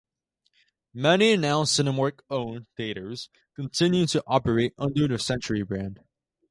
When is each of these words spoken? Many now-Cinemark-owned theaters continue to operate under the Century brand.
Many 0.95 1.37
now-Cinemark-owned 1.37 2.65
theaters 2.75 3.29
continue 3.55 4.07
to 4.07 4.23
operate 4.25 4.73
under 4.79 5.07
the 5.07 5.19
Century 5.19 5.61
brand. 5.61 5.99